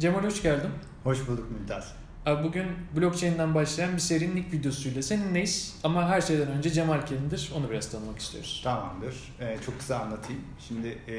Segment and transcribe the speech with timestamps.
[0.00, 0.70] Cemal hoş geldin.
[1.04, 1.94] Hoş bulduk Mümtaz.
[2.26, 2.66] Abi bugün
[2.96, 5.76] blockchain'den başlayan bir serinin ilk videosuyla seninleyiz.
[5.84, 8.60] Ama her şeyden önce Cemal kimdir onu biraz tanımak istiyoruz.
[8.64, 9.14] Tamamdır.
[9.40, 10.42] Ee, çok kısa anlatayım.
[10.68, 11.14] Şimdi e,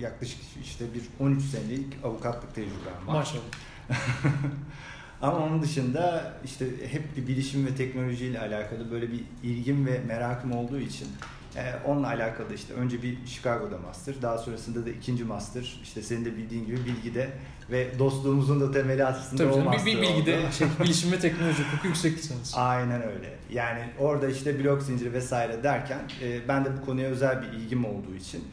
[0.00, 3.14] yaklaşık işte bir 13 senelik avukatlık tecrübem var.
[3.14, 3.42] Maşallah.
[5.22, 10.52] Ama onun dışında işte hep bir bilişim ve teknolojiyle alakalı böyle bir ilgim ve merakım
[10.52, 11.08] olduğu için
[11.56, 15.80] e, onunla alakalı işte önce bir Chicago'da master, daha sonrasında da ikinci master.
[15.82, 17.30] İşte senin de bildiğin gibi bilgide
[17.70, 20.52] ve dostluğumuzun da temeli aslında Tabii o master bir, bir bilgide oldu.
[20.58, 22.54] şey, bilişim ve teknoloji hukuku yüksek lisans.
[22.56, 23.36] Aynen öyle.
[23.50, 27.84] Yani orada işte blok zinciri vesaire derken e, ben de bu konuya özel bir ilgim
[27.84, 28.44] olduğu için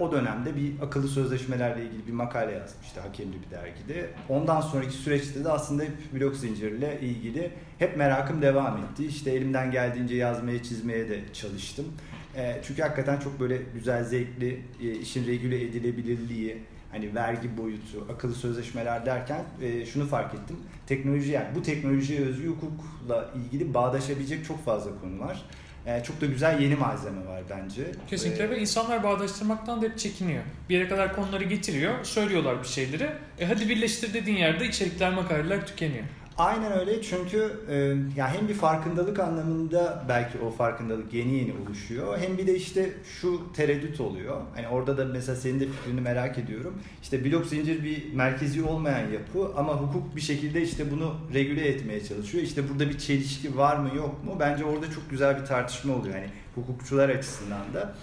[0.00, 4.10] o dönemde bir akıllı sözleşmelerle ilgili bir makale yazmıştı hakemli bir dergide.
[4.28, 9.06] Ondan sonraki süreçte de aslında hep blok zincirle ilgili hep merakım devam etti.
[9.06, 11.86] İşte elimden geldiğince yazmaya çizmeye de çalıştım.
[12.36, 18.34] E, çünkü hakikaten çok böyle güzel, zevkli, e, işin regüle edilebilirliği, hani vergi boyutu, akıllı
[18.34, 20.56] sözleşmeler derken e, şunu fark ettim.
[20.86, 25.42] Teknoloji yani bu teknolojiye özgü hukukla ilgili bağdaşabilecek çok fazla konu var.
[25.86, 27.82] E, çok da güzel yeni malzeme var bence.
[28.10, 30.42] Kesinlikle E, ve insanlar bağdaştırmaktan da hep çekiniyor.
[30.68, 33.10] Bir yere kadar konuları getiriyor, söylüyorlar bir şeyleri.
[33.38, 36.04] E hadi birleştir dediğin yerde içerikler, makaleler tükeniyor.
[36.38, 37.74] Aynen öyle çünkü e,
[38.16, 42.92] ya hem bir farkındalık anlamında belki o farkındalık yeni yeni oluşuyor hem bir de işte
[43.20, 44.40] şu tereddüt oluyor.
[44.54, 46.74] Hani orada da mesela senin de fikrini merak ediyorum.
[47.02, 52.04] İşte blok zincir bir merkezi olmayan yapı ama hukuk bir şekilde işte bunu regüle etmeye
[52.04, 52.44] çalışıyor.
[52.44, 54.36] İşte burada bir çelişki var mı yok mu?
[54.40, 57.94] Bence orada çok güzel bir tartışma oluyor hani hukukçular açısından da.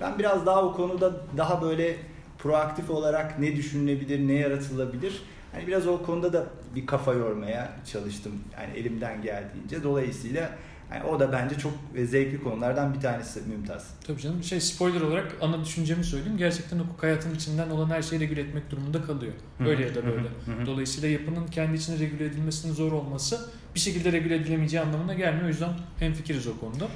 [0.00, 1.96] Ben biraz daha o konuda daha böyle
[2.38, 8.32] proaktif olarak ne düşünülebilir, ne yaratılabilir Hani biraz o konuda da bir kafa yormaya çalıştım.
[8.60, 9.82] Yani elimden geldiğince.
[9.82, 10.50] Dolayısıyla
[10.92, 11.72] yani o da bence çok
[12.04, 13.94] zevkli konulardan bir tanesi Mümtaz.
[14.06, 16.38] Tabii canım şey spoiler olarak ana düşüncemi söyleyeyim.
[16.38, 19.32] Gerçekten hukuk hayatın içinden olan her şeyi regüle etmek durumunda kalıyor.
[19.60, 20.66] Öyle ya da böyle.
[20.66, 25.44] Dolayısıyla yapının kendi içinde regüle edilmesinin zor olması bir şekilde regüle edilemeyeceği anlamına gelmiyor.
[25.44, 26.86] O yüzden hemfikiriz o konuda.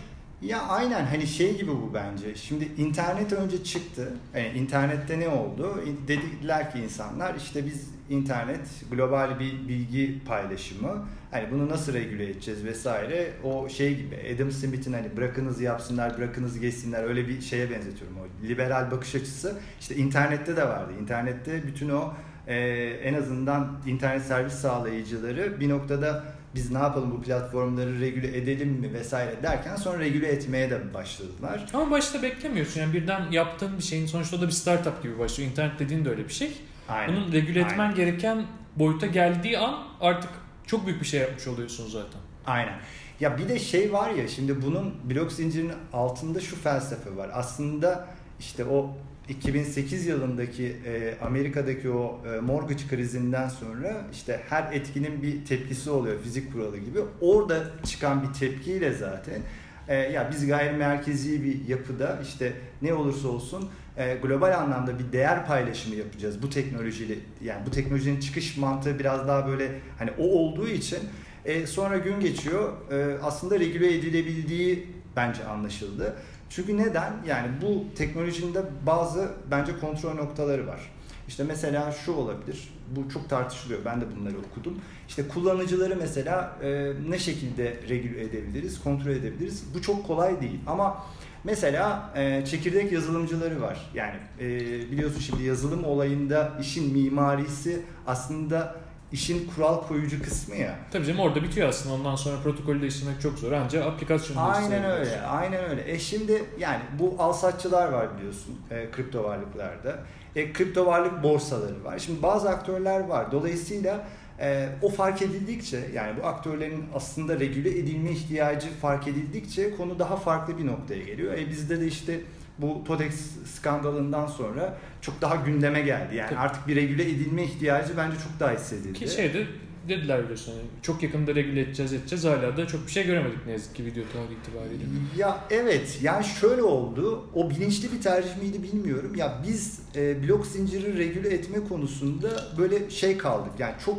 [0.44, 2.34] Ya aynen hani şey gibi bu bence.
[2.34, 4.12] Şimdi internet önce çıktı.
[4.34, 5.84] Yani internette ne oldu?
[6.08, 11.06] Dediler ki insanlar işte biz internet global bir bilgi paylaşımı.
[11.30, 13.32] Hani bunu nasıl regüle edeceğiz vesaire.
[13.44, 18.16] O şey gibi Adam Smith'in hani bırakınız yapsınlar, bırakınız geçsinler öyle bir şeye benzetiyorum.
[18.16, 20.92] O liberal bakış açısı işte internette de vardı.
[21.02, 22.12] İnternette bütün o
[22.46, 22.56] e,
[23.02, 28.92] en azından internet servis sağlayıcıları bir noktada biz ne yapalım bu platformları regüle edelim mi
[28.92, 31.66] vesaire derken sonra regüle etmeye de başladılar.
[31.74, 35.50] Ama başta beklemiyorsun yani birden yaptığın bir şeyin sonuçta da bir startup gibi başlıyor.
[35.50, 36.52] İnternet dediğin de öyle bir şey.
[36.88, 37.16] Aynen.
[37.16, 37.94] Bunun regüle etmen Aynen.
[37.94, 40.30] gereken boyuta geldiği an artık
[40.66, 42.20] çok büyük bir şey yapmış oluyorsun zaten.
[42.46, 42.74] Aynen.
[43.20, 47.30] Ya bir de şey var ya şimdi bunun blok zincirinin altında şu felsefe var.
[47.32, 48.08] Aslında
[48.40, 48.96] işte o
[49.28, 56.20] 2008 yılındaki e, Amerika'daki o e, mortgage krizinden sonra işte her etkinin bir tepkisi oluyor
[56.22, 56.98] fizik kuralı gibi.
[57.20, 59.40] Orada çıkan bir tepkiyle zaten
[59.88, 62.52] e, ya biz gayrimerkezi bir yapıda işte
[62.82, 67.14] ne olursa olsun e, global anlamda bir değer paylaşımı yapacağız bu teknolojiyle.
[67.44, 70.98] Yani bu teknolojinin çıkış mantığı biraz daha böyle hani o olduğu için
[71.44, 72.72] e, sonra gün geçiyor.
[72.92, 74.86] E, aslında regüle edilebildiği
[75.16, 76.16] bence anlaşıldı.
[76.54, 77.12] Çünkü neden?
[77.26, 80.80] Yani bu teknolojinin de bazı bence kontrol noktaları var.
[81.28, 82.74] İşte mesela şu olabilir.
[82.96, 83.80] Bu çok tartışılıyor.
[83.84, 84.78] Ben de bunları okudum.
[85.08, 89.64] İşte kullanıcıları mesela e, ne şekilde regüle edebiliriz, kontrol edebiliriz?
[89.74, 90.60] Bu çok kolay değil.
[90.66, 91.04] Ama
[91.44, 93.90] mesela e, çekirdek yazılımcıları var.
[93.94, 94.48] Yani e,
[94.90, 98.76] biliyorsun şimdi yazılım olayında işin mimarisi aslında
[99.12, 100.78] işin kural koyucu kısmı ya.
[100.92, 101.94] Tabii canım orada bitiyor aslında.
[101.94, 103.52] Ondan sonra protokolü değiştirmek çok zor.
[103.52, 105.92] Ancak aplikasyonu Aynen öyle, aynen öyle.
[105.92, 109.98] E şimdi yani bu alsatçılar var biliyorsun e, kripto varlıklarda.
[110.36, 111.98] E, kripto varlık borsaları var.
[111.98, 113.32] Şimdi bazı aktörler var.
[113.32, 114.06] Dolayısıyla
[114.40, 120.16] e, o fark edildikçe yani bu aktörlerin aslında regüle edilme ihtiyacı fark edildikçe konu daha
[120.16, 121.32] farklı bir noktaya geliyor.
[121.38, 122.20] E, bizde de işte
[122.58, 123.14] bu Totex
[123.54, 126.16] skandalından sonra çok daha gündeme geldi.
[126.16, 128.92] Yani artık bir regüle edilme ihtiyacı bence çok daha hissedildi.
[128.98, 129.46] Ki şeyde
[129.88, 133.52] dediler biliyorsun hani çok yakında regüle edeceğiz edeceğiz hala da çok bir şey göremedik ne
[133.52, 134.84] yazık ki video tarihi itibariyle.
[135.16, 140.46] Ya evet yani şöyle oldu o bilinçli bir tercih miydi bilmiyorum ya biz e, blok
[140.46, 142.28] zinciri regüle etme konusunda
[142.58, 143.98] böyle şey kaldık yani çok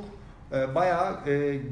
[0.52, 1.32] e, bayağı e,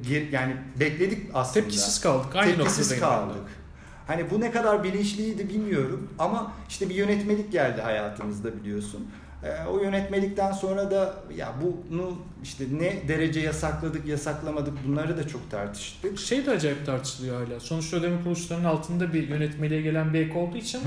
[0.10, 1.66] ger- yani bekledik aslında.
[1.66, 2.36] Tepkisiz kaldık.
[2.36, 3.63] Aynı Tepkisiz kaldık.
[4.08, 9.08] Hani bu ne kadar bilinçliydi bilmiyorum ama işte bir yönetmelik geldi hayatımızda biliyorsun.
[9.44, 15.52] E, o yönetmelikten sonra da ya bunu işte ne derece yasakladık yasaklamadık bunları da çok
[15.52, 16.20] tartıştık.
[16.20, 17.60] Şey de acayip tartışılıyor hala.
[17.60, 20.82] Sonuçta ödeme kuruluşlarının altında bir yönetmeliğe gelen bir ek olduğu için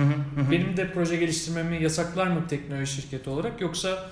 [0.50, 4.10] benim de proje geliştirmemi yasaklar mı teknoloji şirketi olarak yoksa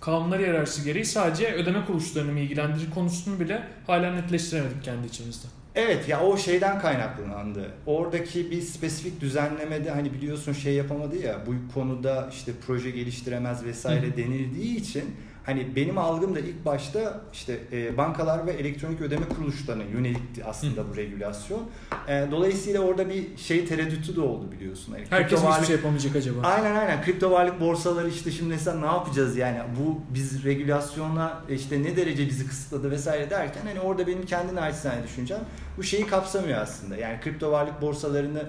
[0.00, 5.57] kanunlar hiyerarşisi gereği sadece ödeme kuruluşlarını mı ilgilendirir konusunu bile hala netleştiremedik kendi içimizde.
[5.74, 7.70] Evet ya o şeyden kaynaklandı.
[7.86, 14.16] Oradaki bir spesifik düzenlemede hani biliyorsun şey yapamadı ya bu konuda işte proje geliştiremez vesaire
[14.16, 15.04] denildiği için
[15.44, 20.80] hani benim algım da ilk başta işte e, bankalar ve elektronik ödeme kuruluşlarına yönelikti aslında
[20.80, 20.86] Hı.
[20.92, 21.62] bu regülasyon.
[22.08, 24.94] E, dolayısıyla orada bir şey tereddütü de oldu biliyorsun.
[24.94, 26.40] Yani Herkes varlık, hiçbir şey yapamayacak acaba.
[26.42, 27.02] Aynen aynen.
[27.02, 32.28] Kripto varlık borsaları işte şimdi mesela ne yapacağız yani bu biz regülasyonla işte ne derece
[32.28, 35.40] bizi kısıtladı vesaire derken hani orada benim kendi naçizane düşüncem
[35.76, 36.96] bu şeyi kapsamıyor aslında.
[36.96, 38.42] Yani kripto varlık borsalarını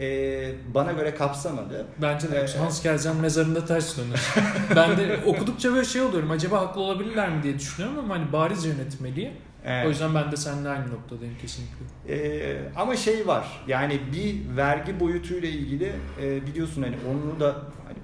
[0.00, 1.86] e, bana göre kapsamadı.
[2.02, 4.34] Bence de ee, Hans Kelsen mezarında ters dönür.
[4.76, 6.30] ben de okudukça böyle şey oluyorum.
[6.30, 9.32] Acaba haklı olabilirler mi diye düşünüyorum ama hani bariz yönetmeliği.
[9.64, 9.86] Evet.
[9.86, 11.84] O yüzden ben de seninle aynı noktadayım kesinlikle.
[12.08, 17.46] Ee, ama şey var yani bir vergi boyutuyla ilgili e, biliyorsun hani onu da
[17.86, 17.98] hani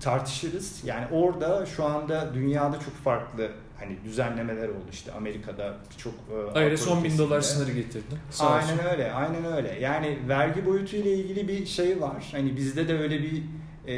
[0.00, 0.80] tartışırız.
[0.84, 6.14] Yani orada şu anda dünyada çok farklı hani düzenlemeler oldu işte Amerika'da birçok
[6.56, 8.14] e, 10 bin dolar sınırı getirdi.
[8.30, 8.84] Sağ aynen olsun.
[8.90, 9.78] öyle, aynen öyle.
[9.80, 12.28] Yani vergi boyutu ile ilgili bir şey var.
[12.32, 13.42] Hani bizde de öyle bir
[13.86, 13.94] e,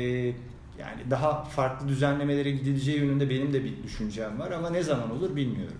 [0.78, 5.36] yani daha farklı düzenlemelere gidileceği yönünde benim de bir düşüncem var ama ne zaman olur
[5.36, 5.76] bilmiyorum.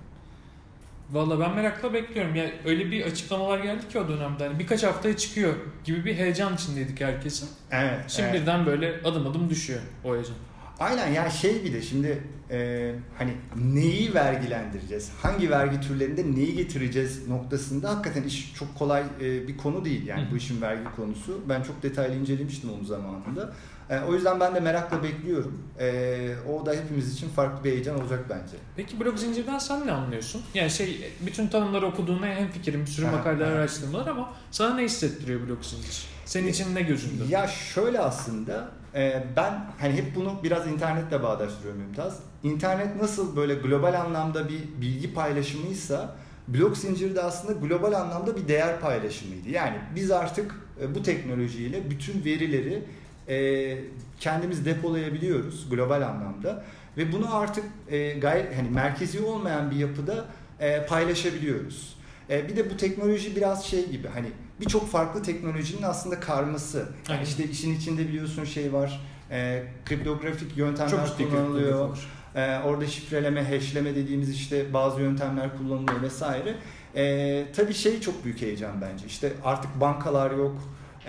[1.11, 2.35] Valla ben merakla bekliyorum.
[2.35, 4.47] Ya öyle bir açıklamalar geldi ki o dönemde.
[4.47, 5.55] Hani birkaç haftaya çıkıyor
[5.85, 7.49] gibi bir heyecan içindeydik herkesin.
[7.71, 8.05] Evet.
[8.09, 8.41] Şimdi evet.
[8.41, 10.35] birden böyle adım adım düşüyor o heyecan.
[10.81, 13.33] Aynen yani şey bir de şimdi e, hani
[13.75, 19.85] neyi vergilendireceğiz, hangi vergi türlerinde neyi getireceğiz noktasında hakikaten iş çok kolay e, bir konu
[19.85, 21.41] değil yani bu işin vergi konusu.
[21.49, 23.53] Ben çok detaylı incelemiştim onun zamanında.
[23.91, 25.63] E, o yüzden ben de merakla bekliyorum.
[25.81, 28.57] E, o da hepimiz için farklı bir heyecan olacak bence.
[28.77, 30.43] Peki blok zincirden sen ne anlıyorsun?
[30.55, 35.49] Yani şey bütün tanımları okuduğuna hem fikrim, bir sürü makaleler, araştırmalar ama sana ne hissettiriyor
[35.49, 36.05] blok zincir?
[36.25, 37.23] Senin için ne gözünde?
[37.29, 42.19] Ya şöyle aslında e, ben hani hep bunu biraz internetle bağdaştırıyorum Mümtaz.
[42.43, 46.17] İnternet nasıl böyle global anlamda bir bilgi paylaşımıysa
[46.49, 49.49] blok zinciri de aslında global anlamda bir değer paylaşımıydı.
[49.49, 52.85] Yani biz artık e, bu teknolojiyle bütün verileri
[53.29, 53.79] e,
[54.21, 56.65] kendimiz depolayabiliyoruz global anlamda
[56.97, 60.25] ve bunu artık e, gayet hani merkezi olmayan bir yapıda
[60.61, 61.97] e, paylaşabiliyoruz.
[62.31, 64.27] E, bir de bu teknoloji biraz şey gibi hani
[64.61, 66.89] birçok farklı teknolojinin aslında karması.
[67.11, 69.01] Yani işte işin içinde biliyorsun şey var.
[69.31, 71.99] E, kriptografik yöntemler Çok kullanılıyor.
[72.35, 76.55] E, orada şifreleme, hashleme dediğimiz işte bazı yöntemler kullanılıyor vesaire.
[76.97, 79.07] E, tabii şey çok büyük heyecan bence.
[79.07, 80.57] İşte artık bankalar yok.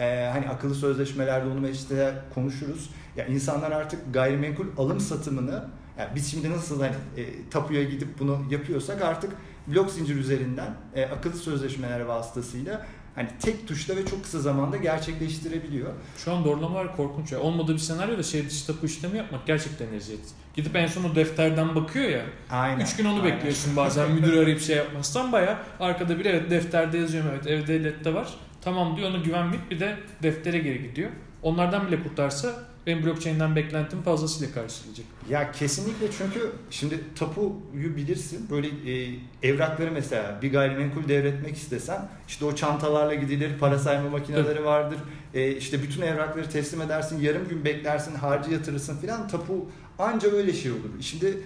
[0.01, 2.89] E, hani akıllı sözleşmelerde onu işte konuşuruz.
[3.15, 5.63] Ya insanlar artık gayrimenkul alım satımını
[5.99, 9.33] yani biz şimdi nasıl hani e, tapuya gidip bunu yapıyorsak artık
[9.67, 15.89] blok zincir üzerinden e, akıllı sözleşmeler vasıtasıyla hani tek tuşla ve çok kısa zamanda gerçekleştirebiliyor.
[16.17, 17.39] Şu an doğrulamalar korkunç ya.
[17.39, 20.21] Olmadığı bir senaryoda şehir dışı tapu işlemi yapmak gerçekten eziyet.
[20.53, 22.21] Gidip en son o defterden bakıyor ya.
[22.51, 22.83] Aynen.
[22.85, 23.35] Üç gün onu aynen.
[23.35, 28.13] bekliyorsun bazen müdür arayıp şey yapmazsan baya arkada bir evet defterde yazıyorum evet evde devlette
[28.13, 28.27] var.
[28.61, 31.09] Tamam diyor ona güvenmeyip bir de deftere geri gidiyor.
[31.43, 35.05] Onlardan bile kurtarsa benim blockchain'den beklentim fazlasıyla karşılayacak.
[35.29, 42.45] Ya kesinlikle çünkü şimdi tapuyu bilirsin böyle e, evrakları mesela bir gayrimenkul devretmek istesen işte
[42.45, 44.65] o çantalarla gidilir para sayma makineleri Tabii.
[44.65, 44.99] vardır
[45.33, 49.69] e, işte bütün evrakları teslim edersin yarım gün beklersin harcı yatırırsın filan tapu
[49.99, 50.89] anca öyle şey olur.
[51.01, 51.37] Şimdi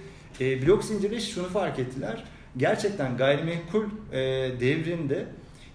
[0.42, 2.24] e, blok zincirde şunu fark ettiler
[2.58, 4.20] gerçekten gayrimenkul e,
[4.60, 5.26] devrinde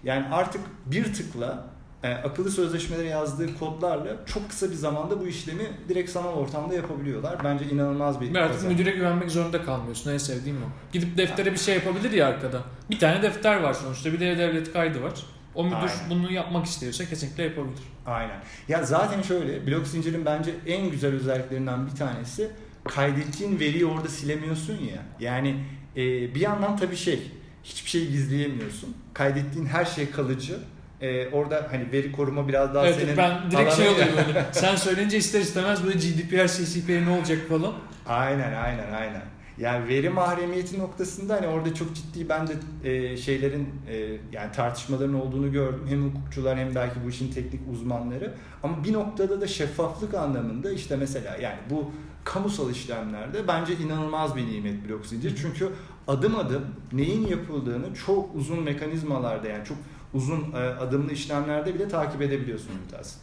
[0.03, 1.71] yani artık bir tıkla
[2.03, 7.37] e, akıllı sözleşmelere yazdığı kodlarla çok kısa bir zamanda bu işlemi direkt sanal ortamda yapabiliyorlar.
[7.43, 10.11] Bence inanılmaz bir artık müdüre güvenmek zorunda kalmıyorsun.
[10.11, 10.93] En sevdiğim o.
[10.93, 12.61] Gidip deftere bir şey yapabilir ya arkada.
[12.89, 14.13] Bir tane defter var sonuçta.
[14.13, 15.13] Bir de devlet kaydı var.
[15.55, 16.09] O müdür Aynen.
[16.09, 17.81] bunu yapmak istiyorsa kesinlikle yapabilir.
[18.05, 18.39] Aynen.
[18.67, 22.51] Ya zaten şöyle blok zincirin bence en güzel özelliklerinden bir tanesi
[22.83, 25.01] kaydettiğin veriyi orada silemiyorsun ya.
[25.19, 25.63] Yani
[25.95, 27.31] e, bir yandan tabii şey
[27.63, 28.95] hiçbir şey gizleyemiyorsun.
[29.13, 30.59] Kaydettiğin her şey kalıcı
[31.01, 34.45] e, orada hani veri koruma biraz daha evet, senin ben direkt şey oluyor böyle.
[34.51, 37.73] Sen söyleyince ister istemez böyle GDPR, CCPR ne olacak falan.
[38.07, 39.21] Aynen aynen aynen.
[39.57, 42.53] Yani veri mahremiyeti noktasında hani orada çok ciddi ben de
[42.83, 45.85] e, şeylerin e, yani tartışmaların olduğunu gördüm.
[45.87, 48.33] Hem hukukçular hem belki bu işin teknik uzmanları.
[48.63, 51.91] Ama bir noktada da şeffaflık anlamında işte mesela yani bu
[52.23, 55.35] kamusal işlemlerde bence inanılmaz bir nimet blok zincir.
[55.41, 55.69] Çünkü
[56.07, 59.77] adım adım neyin yapıldığını çok uzun mekanizmalarda yani çok
[60.13, 63.17] uzun e, adımlı işlemlerde bile takip edebiliyorsun Mümtaz.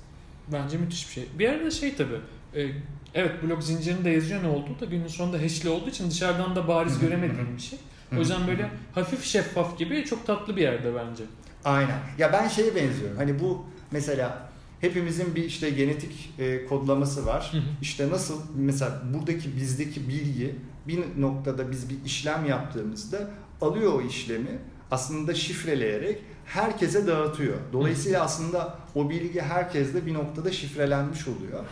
[0.53, 1.27] Bence müthiş bir şey.
[1.39, 2.15] Bir arada şey tabi
[2.55, 2.67] e,
[3.15, 6.99] evet blok zincirinde yazıyor ne olduğu da günün sonunda hashli olduğu için dışarıdan da bariz
[6.99, 7.79] göremediğim bir şey.
[8.17, 11.25] O yüzden böyle hafif şeffaf gibi çok tatlı bir yerde bence.
[11.65, 11.99] Aynen.
[12.19, 13.17] Ya ben şeye benziyorum.
[13.17, 14.49] Hani bu mesela
[14.81, 17.53] hepimizin bir işte genetik e, kodlaması var.
[17.83, 20.55] İşte nasıl mesela buradaki bizdeki bilgi
[20.89, 23.31] bir noktada biz bir işlem yaptığımızda
[23.61, 24.59] alıyor o işlemi
[24.91, 27.57] aslında şifreleyerek herkese dağıtıyor.
[27.73, 31.65] Dolayısıyla aslında o bilgi herkeste bir noktada şifrelenmiş oluyor.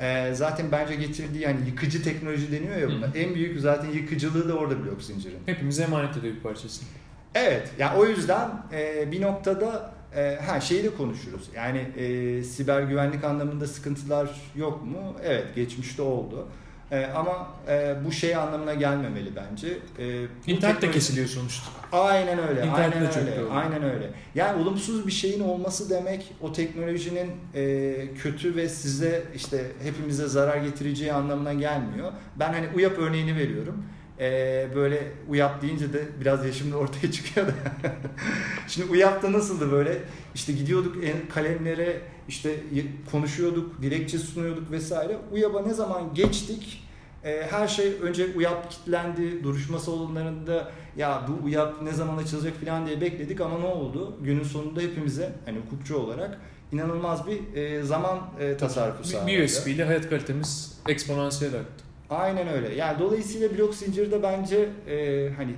[0.00, 3.06] Ee, zaten bence getirdiği yani yıkıcı teknoloji deniyor ya buna.
[3.14, 5.38] En büyük zaten yıkıcılığı da orada blok zincirin.
[5.46, 6.88] Hepimize emanet ediyor bir parçasını.
[7.34, 7.70] Evet.
[7.78, 11.48] Yani o yüzden e, bir noktada e, ha şeyi de konuşuruz.
[11.56, 15.16] Yani e, siber güvenlik anlamında sıkıntılar yok mu?
[15.24, 16.48] Evet, geçmişte oldu.
[16.94, 19.68] E, ama e, bu şey anlamına gelmemeli bence.
[19.98, 21.70] E, İnternet de kesiliyor sonuçta.
[21.92, 22.66] Aynen öyle.
[22.66, 23.40] İnternet aynen öyle.
[23.40, 23.50] doğru.
[23.52, 24.10] Aynen öyle.
[24.34, 30.56] Yani olumsuz bir şeyin olması demek o teknolojinin e, kötü ve size işte hepimize zarar
[30.56, 32.12] getireceği anlamına gelmiyor.
[32.36, 33.84] Ben hani UYAP örneğini veriyorum.
[34.20, 37.52] E, böyle UYAP deyince de biraz yaşımda ortaya çıkıyor da.
[38.68, 39.98] Şimdi UYAP'ta nasıldı böyle?
[40.34, 40.96] İşte gidiyorduk
[41.34, 42.56] kalemlere işte
[43.10, 45.16] konuşuyorduk, dilekçe sunuyorduk vesaire.
[45.32, 46.84] UYAP'a ne zaman geçtik?
[47.24, 52.86] E, her şey önce UYAP kilitlendi, duruşma salonlarında ya bu UYAP ne zaman açılacak falan
[52.86, 54.16] diye bekledik ama ne oldu?
[54.20, 56.40] Günün sonunda hepimize hani hukukçu olarak
[56.72, 59.26] inanılmaz bir e, zaman e, tasarrufu sağladı.
[59.26, 61.83] Bir USB ile hayat kalitemiz eksponansiyel arttı.
[62.10, 62.74] Aynen öyle.
[62.74, 65.54] Yani dolayısıyla blok zincirde bence e, hani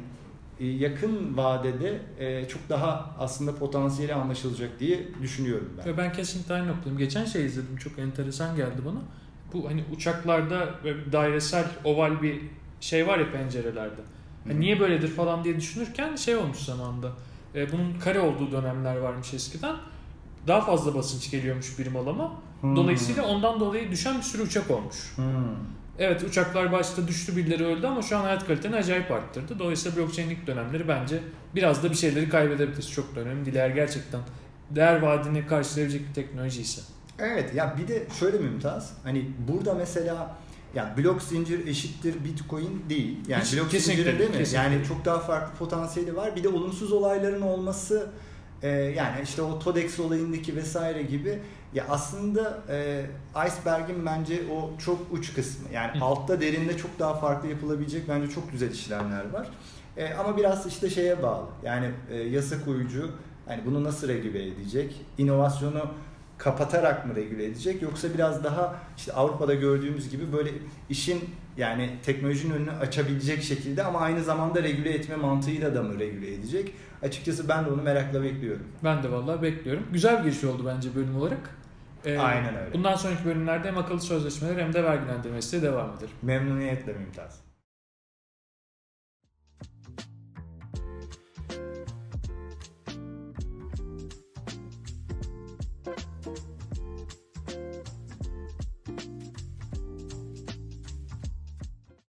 [0.61, 5.93] e, yakın vadede e, çok daha aslında potansiyeli anlaşılacak diye düşünüyorum ben.
[5.93, 6.99] Ve ben kesinlikle aynı noktadayım.
[6.99, 8.99] Geçen şey izledim çok enteresan geldi bana.
[9.53, 10.69] Bu hani uçaklarda
[11.13, 12.41] dairesel oval bir
[12.81, 14.01] şey var ya pencerelerde.
[14.45, 17.13] Hani niye böyledir falan diye düşünürken şey olmuş zamanda.
[17.55, 19.77] E, bunun kare olduğu dönemler varmış eskiden.
[20.47, 22.33] Daha fazla basınç geliyormuş birim alama.
[22.61, 22.77] Hmm.
[22.77, 25.13] Dolayısıyla ondan dolayı düşen bir sürü uçak olmuş.
[25.17, 25.25] Hmm.
[25.99, 29.59] Evet uçaklar başta düştü birileri öldü ama şu an hayat kaliteni acayip arttırdı.
[29.59, 31.21] Dolayısıyla blockchain ilk dönemleri bence
[31.55, 32.93] biraz da bir şeyleri kaybedebiliriz.
[32.93, 34.21] Çok da önemli değil eğer gerçekten
[34.71, 36.83] değer vaadini karşılayabilecek bir teknoloji ise.
[37.19, 40.37] Evet ya bir de şöyle Mümtaz hani burada mesela
[40.75, 43.19] ya blok zincir eşittir bitcoin değil.
[43.29, 44.39] Yani Hiç- blok zinciri değil mi?
[44.39, 44.57] kesinlikle.
[44.75, 46.37] Yani çok daha farklı potansiyeli var.
[46.37, 48.11] Bir de olumsuz olayların olması
[48.63, 51.39] e, yani işte o Todex olayındaki vesaire gibi
[51.75, 53.07] ya aslında e,
[53.47, 55.69] iceberg'in bence o çok uç kısmı.
[55.73, 56.05] Yani Hı.
[56.05, 59.49] altta derinde çok daha farklı yapılabilecek bence çok güzel işlemler var.
[59.97, 61.47] E, ama biraz işte şeye bağlı.
[61.65, 63.11] Yani e, yasa koyucu
[63.47, 65.01] hani bunu nasıl regüle edecek?
[65.19, 65.91] İnovasyonu
[66.39, 70.51] kapatarak mı regüle edecek yoksa biraz daha işte Avrupa'da gördüğümüz gibi böyle
[70.91, 76.35] işin yani teknolojinin önünü açabilecek şekilde ama aynı zamanda regüle etme mantığıyla da mı regüle
[76.35, 76.73] edecek?
[77.03, 78.67] Açıkçası ben de onu merakla bekliyorum.
[78.85, 79.87] Ben de vallahi bekliyorum.
[79.93, 81.51] Güzel bir giriş oldu bence bölüm olarak.
[82.05, 82.75] Ee, Aynen öyle.
[82.75, 86.09] Bundan sonraki bölümlerde hem akıllı sözleşmeler hem de vergilendirmesi de devam eder.
[86.23, 87.46] Memnuniyetle Mümtaz.